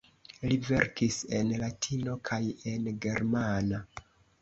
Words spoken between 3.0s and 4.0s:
germana.